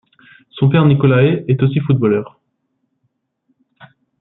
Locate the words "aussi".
1.61-1.79